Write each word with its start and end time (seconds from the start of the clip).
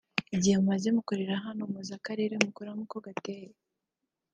Igihe 0.35 0.55
mumaze 0.61 0.87
hano 1.45 1.61
muzi 1.71 1.91
Akarere 1.99 2.33
mukoreramo 2.43 2.83
uko 2.85 2.97
gateye 3.05 3.51